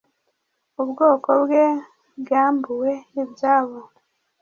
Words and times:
ubwoko 0.81 1.29
bwe 1.43 1.65
bwambuwe 2.19 2.93
ibyabo 3.21 3.79